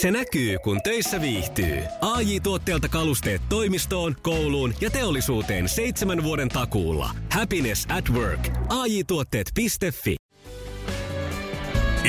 [0.00, 1.82] Se näkyy, kun töissä viihtyy.
[2.00, 7.10] ai tuotteelta kalusteet toimistoon, kouluun ja teollisuuteen seitsemän vuoden takuulla.
[7.32, 8.48] Happiness at work.
[8.68, 9.66] ai tuotteetfi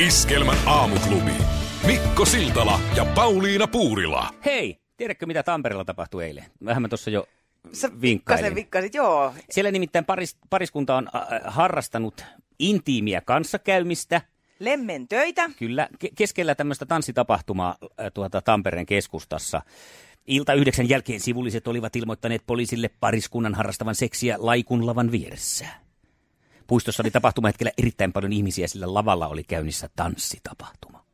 [0.08, 1.32] Iskelmän aamuklubi.
[1.86, 4.30] Mikko Siltala ja Pauliina Puurila.
[4.46, 6.46] Hei, tiedätkö mitä Tampereella tapahtui eilen?
[6.66, 7.28] Vähän mä tuossa jo
[7.74, 8.56] Sä vinkkailin.
[8.56, 9.34] vikkasit, joo.
[9.50, 12.26] Siellä nimittäin paris, pariskunta on äh, harrastanut
[12.60, 14.22] intiimiä kanssakäymistä.
[14.60, 15.50] Lemmen töitä.
[15.60, 19.62] Kyllä, ke- keskellä tämmöistä tanssitapahtumaa äh, tuota, Tampereen keskustassa.
[20.28, 25.66] Ilta yhdeksän jälkeen sivulliset olivat ilmoittaneet poliisille pariskunnan harrastavan seksiä laikunlavan vieressä.
[26.68, 31.09] Puistossa oli tapahtumahetkellä erittäin paljon ihmisiä, sillä lavalla oli käynnissä tanssitapahtuma.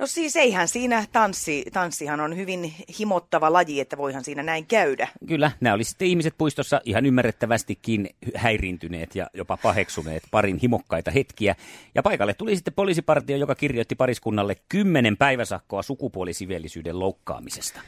[0.00, 5.08] No siis eihän siinä tanssi, tanssihan on hyvin himottava laji, että voihan siinä näin käydä.
[5.28, 11.54] Kyllä, nämä oli sitten ihmiset puistossa ihan ymmärrettävästikin häiriintyneet ja jopa paheksuneet parin himokkaita hetkiä.
[11.94, 17.80] Ja paikalle tuli sitten poliisipartio, joka kirjoitti pariskunnalle kymmenen päiväsakkoa sukupuolisiveellisyyden loukkaamisesta.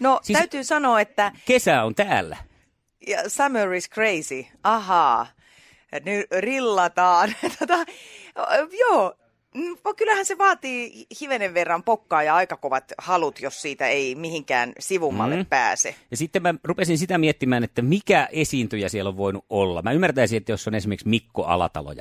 [0.00, 2.36] No Siis- täytyy sanoa, että Kesä on täällä.
[3.06, 4.44] ja summer is crazy.
[4.62, 5.26] Ahaa.
[6.04, 7.32] Nyt rillataan.
[7.58, 7.84] tota,
[8.78, 9.14] joo,
[9.96, 15.34] kyllähän se vaatii hivenen verran pokkaa ja aika kovat halut, jos siitä ei mihinkään sivummalle
[15.34, 15.40] Mm.
[15.40, 15.46] mm.
[15.46, 15.94] pääse.
[16.10, 19.82] Ja sitten mä rupesin sitä miettimään, että mikä esiintyjä siellä on voinut olla.
[19.82, 21.92] Mä ymmärtäisin, että jos on esimerkiksi Mikko Alatalo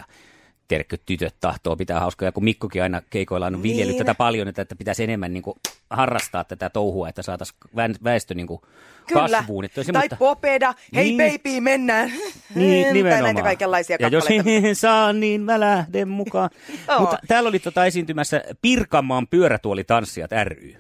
[0.68, 4.06] tiedätkö, tytöt tahtoo pitää hauskaa, ja kun Mikkokin aina keikoilla on viljellyt Niin.
[4.06, 5.56] tätä paljon, että, että pitäisi enemmän niin kuin,
[5.90, 7.60] harrastaa tätä touhua, että saataisiin
[8.04, 8.62] väestö niin kuin,
[9.08, 9.30] Kyllä.
[9.38, 9.66] kasvuun.
[9.66, 11.32] Että tai semmoista- popeda, hei Niin.
[11.32, 12.12] baby, mennään.
[12.56, 13.24] Niin, tai nimenomaan.
[13.24, 16.50] näitä kaikenlaisia Ja jos he saa, niin mä lähden mukaan.
[16.88, 17.00] Joo.
[17.00, 20.76] Mutta täällä oli tota esiintymässä Pirkanmaan pyörätuolitanssijat ry.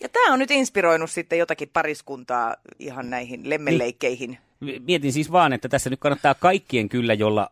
[0.00, 4.38] Ja tämä on nyt inspiroinut sitten jotakin pariskuntaa ihan näihin lemmenleikkeihin.
[4.60, 7.50] Mietin siis vaan, että tässä nyt kannattaa kaikkien kyllä, jolla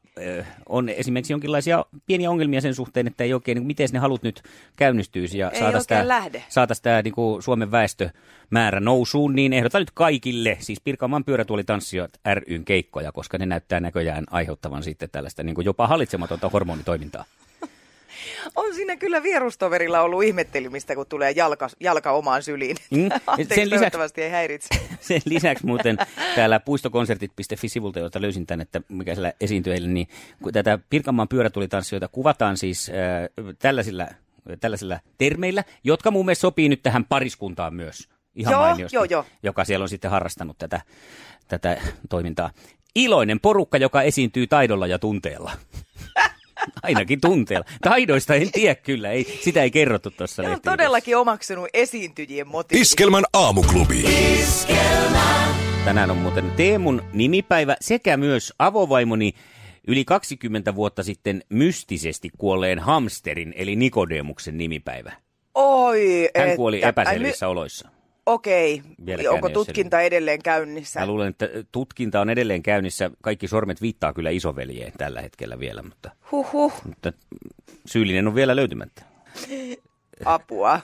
[0.68, 4.42] on esimerkiksi jonkinlaisia pieniä ongelmia sen suhteen, että ei oikein, niin miten ne halut nyt
[4.76, 5.50] käynnistyisi ja
[6.48, 12.64] saataisiin tämä, niin kuin Suomen väestömäärä nousuun, niin ehdotan nyt kaikille, siis Pirkanmaan pyörätuolitanssijat ryn
[12.64, 17.24] keikkoja, koska ne näyttää näköjään aiheuttavan sitten tällaista niin kuin jopa hallitsematonta hormonitoimintaa.
[18.56, 22.76] On siinä kyllä vierustoverilla ollut ihmettelemistä, kun tulee jalka, jalka omaan syliin.
[22.90, 23.08] Mm.
[23.26, 24.68] Anteeksi, sen lisäksi- ei häiritse.
[25.00, 25.96] Sen lisäksi muuten
[26.34, 30.08] täällä puistokonsertit.fi-sivulta, jolta löysin tämän, että mikä siellä esiintyy eilen, niin
[30.42, 34.06] kun tätä Pirkanmaan pyörätulitanssijoita kuvataan siis äh, tällaisilla,
[34.60, 39.24] tällaisilla termeillä, jotka mun mielestä sopii nyt tähän pariskuntaan myös ihan Joo, mainiosti, joo, joo.
[39.42, 40.80] joka siellä on sitten harrastanut tätä,
[41.48, 42.50] tätä toimintaa.
[42.94, 45.52] Iloinen porukka, joka esiintyy taidolla ja tunteella.
[46.82, 47.66] Ainakin tunteella.
[47.82, 50.70] Taidoista en tiedä kyllä, ei, sitä ei kerrottu tuossa on lehtijutussa.
[50.76, 52.82] todellakin omaksunut esiintyjien motiivit.
[52.82, 54.04] Iskelmän aamuklubi.
[55.84, 59.32] Tänään on muuten Teemun nimipäivä sekä myös avovaimoni
[59.88, 65.12] yli 20 vuotta sitten mystisesti kuolleen hamsterin eli Nikodemuksen nimipäivä.
[65.54, 67.88] Oi, Hän kuoli että- epäselvissä oloissa.
[67.88, 67.93] Ai, my-
[68.26, 71.00] Okei, Vieläkään onko tutkinta edelleen käynnissä?
[71.00, 73.10] Mä luulen, että tutkinta on edelleen käynnissä.
[73.22, 77.12] Kaikki sormet viittaa kyllä isoveljeen tällä hetkellä vielä, mutta, Huhhuh, mutta
[77.86, 79.02] syyllinen on vielä löytymättä.
[80.24, 80.80] apua.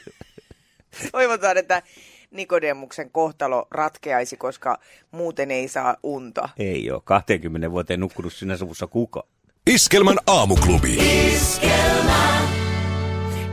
[1.12, 1.82] Toivotaan, että
[2.30, 4.78] Nikodemuksen kohtalo ratkeaisi, koska
[5.10, 6.48] muuten ei saa unta.
[6.58, 9.24] Ei ole 20 vuoteen nukkunut sinä suvussa kuka.
[9.66, 10.98] Iskelmän aamuklubi.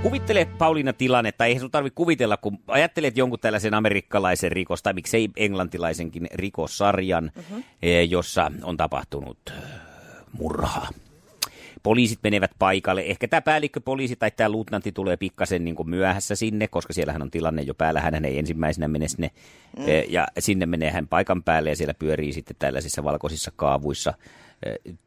[0.03, 5.30] Kuvittele Pauliina tilannetta, eihän sun tarvitse kuvitella, kun ajattelet jonkun tällaisen amerikkalaisen rikos, tai miksei
[5.35, 7.63] englantilaisenkin rikossarjan, mm-hmm.
[8.09, 9.56] jossa on tapahtunut äh,
[10.31, 10.90] murhaa.
[11.84, 13.02] Poliisit menevät paikalle.
[13.02, 17.31] Ehkä tämä päällikköpoliisi tai tämä luutnantti tulee pikkasen niin kuin myöhässä sinne, koska siellähän on
[17.31, 18.02] tilanne jo päällä.
[18.02, 19.31] Hän ei ensimmäisenä mene sinne.
[19.78, 19.86] Mm.
[20.09, 24.47] Ja sinne menee hän paikan päälle ja siellä pyörii sitten tällaisissa valkoisissa kaavuissa eh,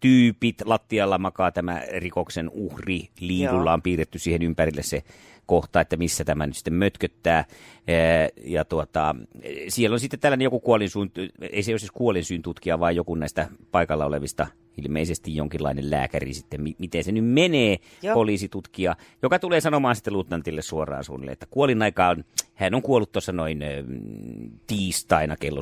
[0.00, 0.62] tyypit.
[0.64, 3.08] Lattialla makaa tämä rikoksen uhri.
[3.20, 3.74] Liidulla Joo.
[3.74, 5.02] on piirretty siihen ympärille se
[5.46, 7.44] kohta, että missä tämä nyt sitten mötköttää.
[8.44, 9.14] Ja tuota,
[9.68, 11.10] siellä on sitten tällainen joku kuolinsuun,
[11.52, 14.46] ei se ole siis kuolinsyyn tutkija, vaan joku näistä paikalla olevista
[14.76, 18.14] ilmeisesti jonkinlainen lääkäri sitten, mi- miten se nyt menee, Joo.
[18.14, 22.24] poliisitutkija, joka tulee sanomaan sitten luutnantille suoraan suunnilleen, että kuolin aika on,
[22.54, 23.60] hän on kuollut tuossa noin
[24.66, 25.60] tiistaina kello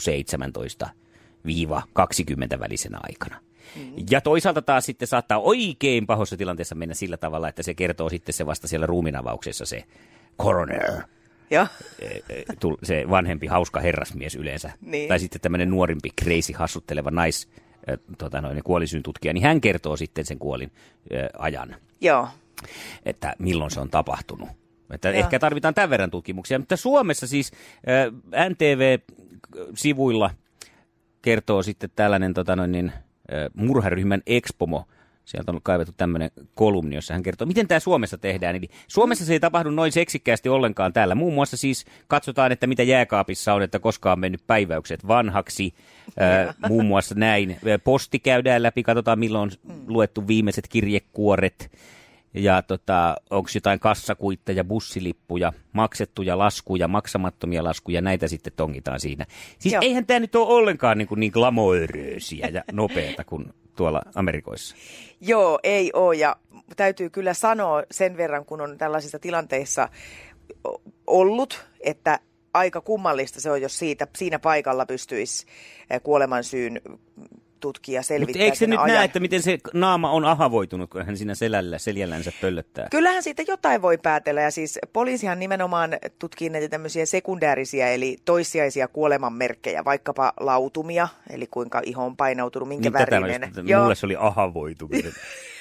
[2.56, 3.47] 17-20 välisenä aikana.
[3.76, 3.92] Mm.
[4.10, 8.32] Ja toisaalta taas sitten saattaa oikein pahoissa tilanteessa mennä sillä tavalla, että se kertoo sitten
[8.32, 9.84] se vasta siellä ruuminavauksessa se
[10.42, 11.02] coroner,
[11.50, 11.66] Joo.
[12.00, 12.22] eh,
[12.60, 14.70] tul- se vanhempi hauska herrasmies yleensä.
[14.80, 15.08] Niin.
[15.08, 17.48] Tai sitten tämmöinen nuorimpi, crazy, hassutteleva nais,
[17.86, 20.72] eh, tota noin, kuolisyyn tutkija, niin hän kertoo sitten sen kuolin
[21.10, 22.28] eh, ajan, Joo.
[23.04, 24.48] että milloin se on tapahtunut.
[24.90, 25.18] Että Joo.
[25.18, 27.52] ehkä tarvitaan tämän verran tutkimuksia, mutta Suomessa siis
[27.86, 28.12] eh,
[28.50, 30.30] NTV-sivuilla
[31.22, 32.92] kertoo sitten tällainen tota noin, niin,
[33.54, 34.84] murharyhmän Expomo
[35.28, 38.56] Sieltä on kaivettu tämmöinen kolumni, jossa hän kertoo, miten tämä Suomessa tehdään.
[38.56, 41.14] Eli Suomessa se ei tapahdu noin seksikkäästi ollenkaan täällä.
[41.14, 45.74] Muun muassa siis katsotaan, että mitä jääkaapissa on, että koskaan on mennyt päiväykset vanhaksi.
[46.20, 47.56] Äh, muun muassa näin.
[47.84, 51.70] Posti käydään läpi, katsotaan milloin on luettu viimeiset kirjekuoret.
[52.34, 59.26] Ja tota, onko jotain kassakuitteja, bussilippuja, maksettuja laskuja, maksamattomia laskuja, näitä sitten tongitaan siinä.
[59.58, 59.82] Siis Joo.
[59.82, 64.76] eihän tämä nyt ole ollenkaan niin, kuin niin glamouröösiä ja nopeata kuin tuolla Amerikoissa.
[65.20, 66.36] Joo, ei ole ja
[66.76, 69.88] täytyy kyllä sanoa sen verran, kun on tällaisissa tilanteissa
[71.06, 72.20] ollut, että
[72.54, 75.46] aika kummallista se on, jos siitä, siinä paikalla pystyisi
[75.90, 76.02] eh,
[77.60, 78.94] kuolemansyyn tutkija Mutta eikö se nyt ajan.
[78.96, 82.88] näe, että miten se naama on ahavoitunut, kun hän siinä selällä, seljällänsä pöllöttää?
[82.90, 88.88] Kyllähän siitä jotain voi päätellä ja siis poliisihan nimenomaan tutkii näitä tämmöisiä sekundäärisiä eli toissijaisia
[88.88, 93.52] kuolemanmerkkejä, vaikkapa lautumia, eli kuinka iho on painautunut, minkä Niin tätä värinen.
[93.56, 95.12] just- mulle se oli ahavoituminen.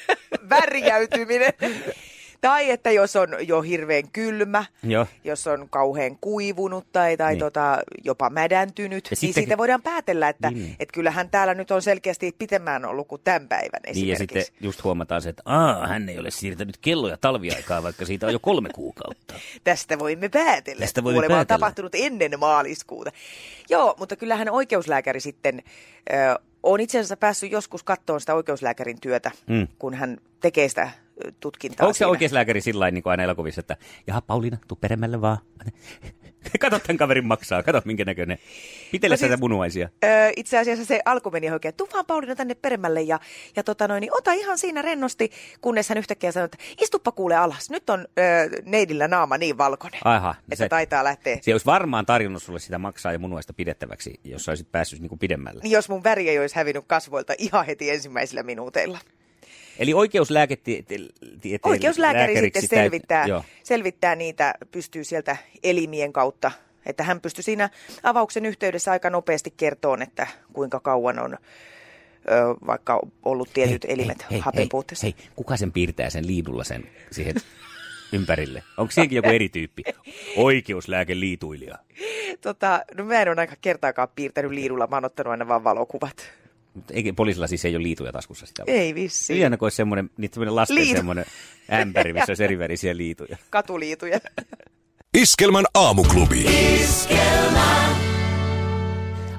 [0.49, 1.53] värjäytyminen.
[2.41, 5.05] tai että jos on jo hirveän kylmä, Joo.
[5.23, 7.33] jos on kauhean kuivunut tai, tai Niin.
[7.33, 7.39] niin.
[7.39, 10.75] tota, jopa mädäntynyt, Ja niin sitten- siitä voidaan päätellä, että Niin.
[10.79, 14.45] et kyllähän täällä nyt on selkeästi pitemmään ollut kuin tämän päivän Niin ja esimerkiksi.
[14.45, 18.33] sitten just huomataan se, että Aa, hän ei ole siirtänyt kelloja talviaikaa, vaikka siitä on
[18.33, 19.33] jo kolme kuukautta.
[19.63, 20.79] Tästä voimme päätellä.
[20.79, 21.59] Tästä voimme Kuolema on päätellä.
[21.59, 23.11] tapahtunut ennen maaliskuuta.
[23.69, 25.63] Joo, mutta kyllähän oikeuslääkäri sitten
[26.13, 26.39] ö,
[26.73, 29.67] on itse asiassa päässyt joskus katsomaan sitä oikeuslääkärin työtä, Mm.
[29.79, 30.91] kun hän tekee sitä
[31.39, 32.09] tutkintaa Onko se siinä.
[32.09, 33.77] oikeuslääkäri sillä niin kuin aina elokuvissa, että
[34.07, 35.37] jaha Pauliina, tuu peremmälle vaan.
[36.59, 38.37] Kato tämän kaverin maksaa, kato minkä näköinen.
[38.91, 39.89] Pitele No siis- sitä munuaisia.
[40.03, 43.19] Ö, itse asiassa se alku meni oikein, tuu vaan Pauliina tänne peremmälle ja,
[43.55, 47.35] ja tota noin, niin ota ihan siinä rennosti, kunnes hän yhtäkkiä sanoi, että istuppa kuule
[47.35, 48.21] alas, nyt on ö,
[48.65, 51.37] neidillä naama niin valkoinen, Aha, että se, taitaa lähteä.
[51.41, 55.19] se olisi varmaan tarjonnut sulle sitä maksaa ja munuaista pidettäväksi, jos olisit päässyt niin kuin
[55.19, 55.61] pidemmälle.
[55.63, 58.99] Niin jos mun väri ei olisi hävinnyt kasvoilta ihan heti ensimmäisillä minuuteilla.
[59.79, 61.07] Eli oikeuslääketieteen
[61.63, 63.43] Oikeuslääkäri sitten selvittää, Joo.
[63.63, 66.51] selvittää niitä, pystyy sieltä elimien kautta,
[66.85, 67.69] että hän pystyy siinä
[68.03, 71.37] avauksen yhteydessä aika nopeasti kertoon, että kuinka kauan on ö,
[72.67, 76.83] vaikka ollut tietyt Hei, elimet hei, hapen hei, hei, kuka sen piirtää sen liidulla sen
[77.11, 77.35] siihen
[78.13, 78.63] ympärille?
[78.77, 79.83] Onko siinäkin joku eri tyyppi?
[80.37, 81.77] Oikeuslääkeliituilija.
[82.41, 86.31] Tota, no mä en ole aika kertaakaan piirtänyt liidulla, mä oon ottanut aina vaan valokuvat.
[86.77, 88.63] Mutta eikä poliisilla siis ei ole liituja taskussa sitä.
[88.67, 89.39] Ei vissi.
[89.39, 90.97] Ihana, kun olisi semmoinen, niitä semmoinen lasten Liitu.
[90.97, 91.25] semmoinen
[91.73, 93.37] ämpäri, missä olisi erivärisiä liituja.
[93.49, 94.19] Katuliituja.
[95.17, 96.45] Iskelmän aamuklubi.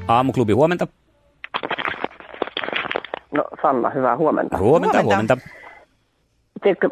[0.08, 0.86] Aamuklubi, huomenta.
[3.32, 4.58] No Sanna, hyvää huomenta.
[4.58, 5.34] Huomenta, Huomenta.
[5.34, 5.58] huomenta.
[6.62, 6.90] Tiedätkö,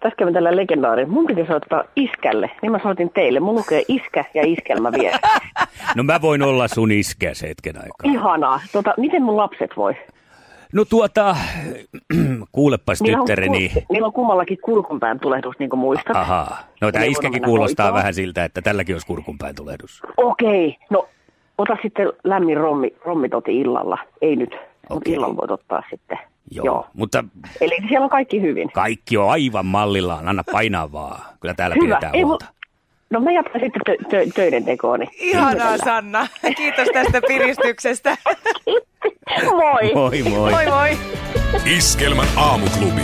[0.00, 1.06] tässä kävin tällä legendaari.
[1.06, 3.40] Mun piti soittaa iskälle, niin mä soitin teille.
[3.40, 5.18] Mun lukee iskä ja iskelmä vielä.
[5.96, 8.12] No mä voin olla sun iskäs hetken aikaa.
[8.12, 8.60] Ihanaa.
[8.72, 9.94] Tota, miten mun lapset voi?
[10.72, 11.36] No tuota,
[12.52, 13.68] kuulepas Niillä on, tyttäreni.
[13.74, 16.16] ku- niillä on kummallakin kurkunpään tulehdus, niin kuin muistat.
[16.16, 16.58] Ahaa.
[16.80, 17.98] No tämä iskäkin kuulostaa hoitoon.
[17.98, 20.02] vähän siltä, että tälläkin olisi kurkunpäin tulehdus.
[20.16, 21.08] Okei, no
[21.58, 23.98] ota sitten lämmin rommi, rommitoti illalla.
[24.22, 25.12] Ei nyt, mutta Okei.
[25.14, 26.18] illalla voit ottaa sitten.
[26.50, 26.86] Joo, Joo.
[26.94, 27.24] mutta
[27.60, 28.72] Eli siellä on kaikki hyvin.
[28.72, 30.28] kaikki on aivan mallillaan.
[30.28, 31.20] Anna painaa vaan.
[31.40, 31.86] Kyllä täällä Hyvä.
[31.86, 32.46] pidetään Ei mu- huolta.
[33.10, 35.06] No mä jatkan sitten tö- tö- töiden tekooni.
[35.20, 36.26] Ihanaa Sanna.
[36.56, 38.16] Kiitos tästä piristyksestä.
[39.44, 39.92] Moi!
[39.94, 40.50] Moi moi.
[40.50, 40.98] moi moi.
[41.76, 43.02] Iskelmän aamuklubi.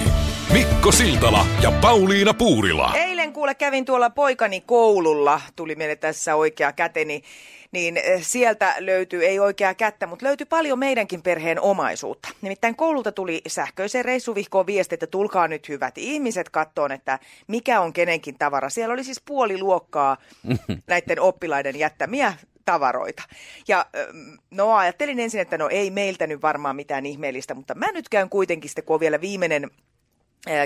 [0.53, 2.93] Mikko Siltala ja Pauliina Puurila.
[2.95, 7.23] Eilen kuule kävin tuolla poikani koululla, tuli meille tässä oikea käteni,
[7.73, 12.29] niin eh, sieltä löytyy, ei oikeaa kättä, mutta löytyi paljon meidänkin perheen omaisuutta.
[12.43, 17.93] Nimittäin koululta tuli sähköiseen reissuvihkoon viesti, että tulkaa nyt hyvät ihmiset kattoon, että mikä on
[17.93, 18.71] kenenkin tavara.
[18.71, 20.17] Siellä oli siis puoli luokkaa
[20.87, 23.23] näiden oppilaiden jättämiä tavaroita.
[23.69, 27.87] Ja ähm, no ajattelin ensin, että no ei meiltä nyt varmaan mitään ihmeellistä, mutta mä
[27.93, 29.71] nyt käyn kuitenkin sitten, kun on vielä viimeinen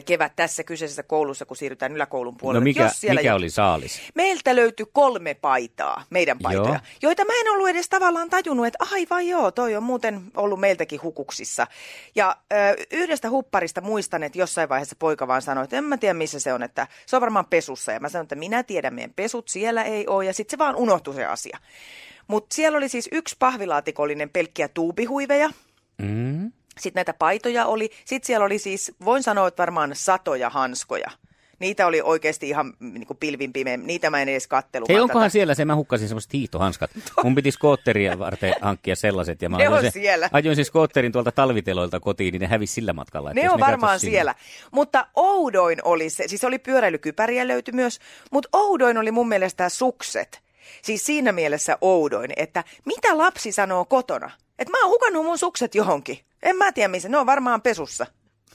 [0.06, 2.60] kevät tässä kyseisessä koulussa, kun siirrytään yläkoulun puolelle.
[2.60, 4.00] No mikä, Jos siellä mikä jo- oli saalis?
[4.14, 6.74] Meiltä löytyi kolme paitaa, meidän paitoja, Joo.
[6.74, 6.80] joo.
[7.02, 11.02] joita mä en ollut edes tavallaan tajunnut, että aivan joo, toi on muuten ollut meiltäkin
[11.02, 11.66] hukuksissa.
[12.14, 12.56] Ja ö,
[12.92, 16.52] yhdestä hupparista muistan, että jossain vaiheessa poika vaan sanoi, että en mä tiedä missä se
[16.52, 17.92] on, että se on varmaan pesussa.
[17.92, 20.76] Ja mä sanoin, että minä tiedän meidän pesut, siellä ei ole, ja sitten se vaan
[20.76, 21.58] unohtui se asia.
[22.28, 25.50] Mutta siellä oli siis yksi pahvilaatikollinen pelkkiä tuubihuiveja,
[25.98, 26.52] Mm.
[26.80, 27.90] Sitten näitä paitoja oli.
[28.04, 31.10] Sitten siellä oli siis, voin sanoa, että varmaan satoja hanskoja.
[31.58, 33.76] Niitä oli oikeasti ihan niin kuin pilvin pimeä.
[33.76, 34.88] Niitä mä en edes kattellut.
[34.88, 35.32] Hei, onkohan tätä.
[35.32, 36.90] siellä se, mä hukkasin semmoiset hiihtohanskat.
[37.24, 39.42] Mun piti skootteria varten hankkia sellaiset.
[39.42, 40.28] Ja mä Ne on se- siellä.
[40.32, 43.32] Ajoin siis skootterin tuolta talviteloilta kotiin, niin ne hävisi sillä matkalla.
[43.34, 44.34] Ne on katso varmaan sinne- siellä.
[44.70, 47.98] Mutta oudoin oli se, siis oli pyöräilykypäriä löytyi myös,
[48.32, 50.40] mutta oudoin oli mun mielestä sukset.
[50.82, 54.30] Siis siinä mielessä oudoin, että mitä lapsi sanoo kotona?
[54.58, 56.18] Että mä oon hukannut mun sukset johonkin.
[56.42, 58.06] En mä tiedä missä, ne on varmaan pesussa.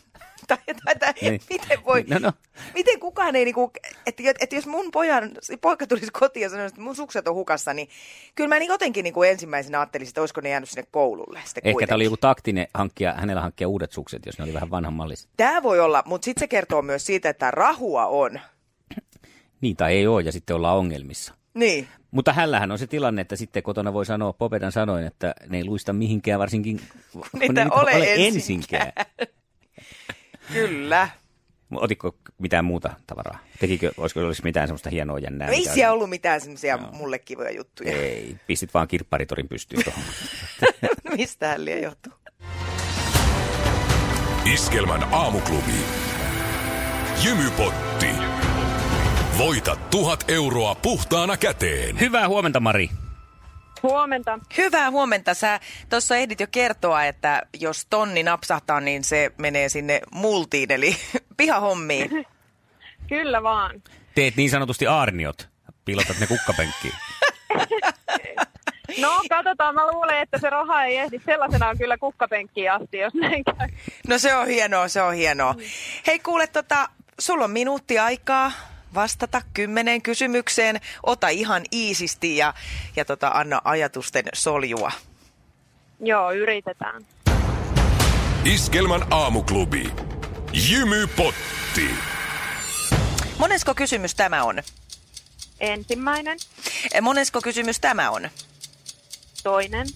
[0.48, 1.42] tai, tai, tai Niin.
[1.50, 2.32] miten voi, No, no.
[2.74, 3.72] miten kukaan ei niinku,
[4.06, 5.32] että, että jos mun pojan,
[5.62, 7.90] poika tulisi kotiin ja sanoisi, että mun sukset on hukassa, niin
[8.36, 11.88] kyllä mä niin jotenkin niinku ensimmäisenä ajattelisin, että olisiko ne jäänyt sinne koululle sitten Ehkä
[11.88, 15.30] tämä oli joku taktinen hankkia, hänellä hankkia uudet sukset, jos ne oli vähän vanhan malliset.
[15.38, 18.40] Tämä voi olla, mutta sitten se kertoo myös siitä, että rahua on.
[19.62, 21.34] Niin tai ei ole, ja sitten ollaan ongelmissa.
[21.54, 21.88] Niin.
[22.12, 25.66] Mutta hällähän on se tilanne, että sitten kotona voi sanoa Popedan sanoin, että ne ei
[25.66, 26.82] luista mihinkään, varsinkin
[27.12, 28.28] kun Niitä ne ole ole ensinkään.
[28.28, 28.92] ensinkään.
[30.54, 31.10] Kyllä.
[31.76, 33.40] Otitko mitään muuta tavaraa?
[33.60, 35.48] Tekikö, olisiko olisi mitään semmoista hienoa jännää?
[35.48, 37.92] Ei mitä- siellä ollut mitään semmoisia mulle kivoja juttuja.
[37.98, 40.04] Ei, pistit vaan kirpparitorin pystyyn tuohon.
[41.18, 42.14] Mistähän liian johtuu?
[44.54, 45.74] Iskelmän aamuklubi.
[47.24, 48.08] Jymypotti.
[49.38, 52.00] Voita tuhat euroa puhtaana käteen.
[52.00, 52.90] Hyvää huomenta, Mari.
[53.84, 54.40] Huomenta.
[54.58, 55.34] Hyvää huomenta.
[55.34, 55.60] Sä
[55.90, 60.96] tuossa ehdit jo kertoa, että jos tonni napsahtaa, niin se menee sinne multiin, eli
[61.38, 62.10] pihahommiin.
[63.10, 63.84] Kyllä vaan.
[64.16, 65.50] Teet niin sanotusti aarniot.
[65.86, 66.94] Piilotat ne kukkapenkkiin.
[68.98, 69.76] No, katsotaan.
[69.76, 73.68] Mä luulen, että se raha ei ehdi sellaisenaan kyllä kukkapenkkiin asti, jos näin käy.
[74.08, 75.56] No se on hienoa, se on hienoa.
[76.08, 78.52] Hei kuule, tota, sulla on minuutti aikaa
[78.94, 80.82] vastata kymmeneen kysymykseen.
[81.04, 82.54] Ota ihan iisisti ja,
[82.96, 84.92] ja tota, anna ajatusten soljua.
[86.00, 87.06] Joo, yritetään.
[88.46, 89.92] Iskelmän aamuklubi.
[90.70, 91.90] Jymypotti.
[93.38, 94.64] Monesko kysymys tämä on?
[95.60, 96.38] Ensimmäinen,
[96.94, 98.30] Eh, Monesko kysymys tämä on?
[99.44, 99.88] toinen,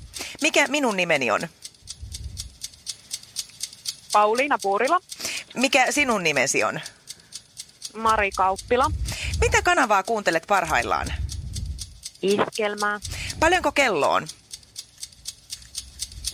[0.42, 1.42] Mikä minun nimeni on?
[4.12, 5.00] Pauliina Puurila,
[5.56, 6.80] Mikä sinun nimesi on?
[7.96, 8.92] Mari Kauppila,
[9.42, 11.14] Mitä kanavaa kuuntelet parhaillaan?
[12.22, 13.00] Iskelmää,
[13.40, 14.28] Paljonko kello on?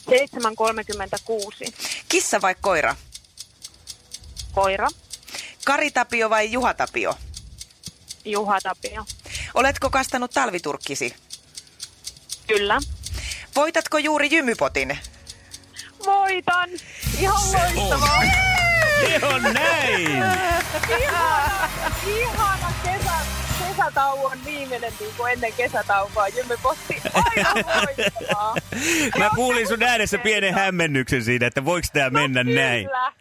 [0.10, 1.74] 7.36,
[2.10, 2.96] Kissa vai koira?
[4.52, 4.88] Koira,
[5.66, 7.18] Kari Tapio vai Juha Tapio?
[8.26, 9.06] Juha Tapio.
[9.54, 11.16] Oletko kastanut talviturkkisi?
[12.48, 12.80] Kyllä.
[13.56, 15.00] Voitatko juuri jymypotin?
[16.06, 16.70] Voitan!
[17.20, 18.51] Ihan loistavaa!
[19.02, 20.08] Se on näin!
[21.00, 21.70] Ihana,
[22.08, 23.12] ihana kesä,
[23.60, 26.28] kesätauon viimeinen niin kuin ennen kesätaukoa.
[26.28, 28.56] Jymypotti, aivan loistavaa!
[29.18, 32.86] Mä kuulin sun äänessä pienen hämmennyksen siinä, että voiko tää mennä näin.
[32.86, 33.14] Kyllä.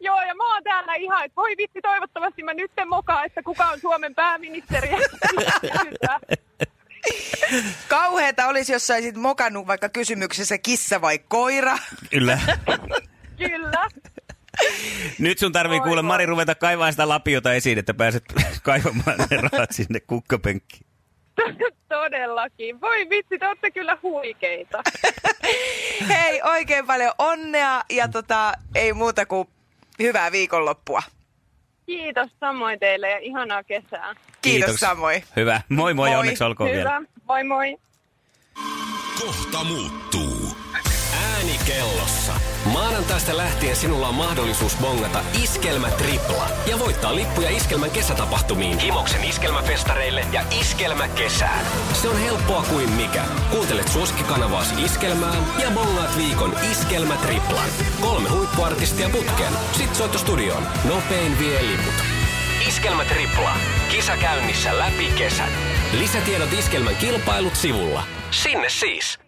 [0.00, 3.42] Joo, ja mä oon täällä ihan, että voi vitsi, toivottavasti mä nyt en mokaa, että
[3.42, 4.88] kuka on Suomen pääministeri.
[5.60, 6.20] Kyllä.
[7.88, 11.78] Kauheeta olisi, jos saisit mokannut vaikka kysymyksessä kissa vai koira.
[12.10, 12.38] Kyllä.
[13.38, 13.88] Kyllä.
[15.18, 16.02] Nyt sun tarvii kuule.
[16.02, 18.24] Mari ruveta kaivaa sitä lapiota esiin, että pääset
[18.62, 20.86] kaivamaan ne rahat sinne kukkapenkkiin.
[21.88, 22.80] Todellakin.
[22.80, 24.82] Voi vitsi, te olette kyllä huikeita.
[26.08, 29.48] Hei, oikein paljon onnea ja tota, ei muuta kuin
[29.98, 31.02] hyvää viikonloppua.
[31.86, 34.14] Kiitos samoin teille ja ihanaa kesää.
[34.42, 35.24] Kiitos samoin.
[35.36, 35.60] Hyvä.
[35.68, 36.18] Moi moi, Moi.
[36.18, 36.90] onneksi olkoon vielä.
[36.98, 37.06] Hyvä.
[37.24, 37.76] Moi moi.
[39.20, 40.56] Kohta muuttuu.
[41.24, 42.32] Ääni kellossa.
[42.72, 50.24] Maanantaista lähtien sinulla on mahdollisuus bongata Iskelmä Tripla ja voittaa lippuja Iskelmän kesätapahtumiin, Himoksen Iskelmäfestareille
[50.32, 51.66] ja Iskelmä kesään.
[51.92, 53.24] Se on helppoa kuin mikä.
[53.50, 57.68] Kuuntelet suosikkikanavaasi Iskelmään ja bongaat viikon Iskelmä Triplan.
[58.00, 59.52] Kolme huippuartistia putkeen.
[59.72, 60.62] Sitten soittostudioon.
[60.84, 61.94] Nopein vie liput.
[62.68, 63.56] Iskelmä Tripla.
[63.90, 65.52] Kisa käynnissä läpi kesän.
[65.98, 68.02] Lisätiedot Iskelmän kilpailut sivulla.
[68.30, 69.27] Sinne siis.